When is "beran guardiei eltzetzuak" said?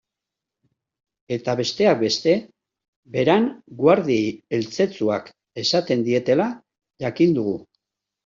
3.17-5.29